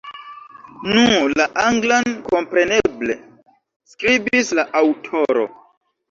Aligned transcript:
Nu, 0.93 1.01
la 1.41 1.45
anglan, 1.63 2.15
kompreneble, 2.29 3.15
skribis 3.91 4.49
la 4.61 4.65
aŭtoro. 4.81 5.45